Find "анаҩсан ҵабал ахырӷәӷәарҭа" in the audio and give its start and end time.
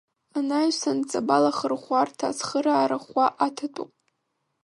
0.37-2.25